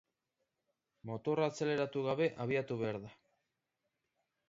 Motorra 1.09 1.45
azeleratu 1.53 2.05
gabe 2.09 2.29
abiatu 2.49 2.83
behar 2.83 3.01
da. 3.07 3.17